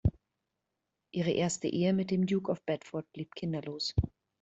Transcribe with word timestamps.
Ihre 1.11 1.29
erste 1.29 1.67
Ehe 1.67 1.93
mit 1.93 2.09
dem 2.09 2.25
Duke 2.25 2.51
of 2.51 2.63
Bedford 2.65 3.05
blieb 3.13 3.35
kinderlos. 3.35 3.93